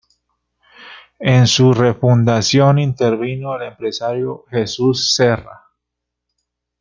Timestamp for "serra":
5.13-5.65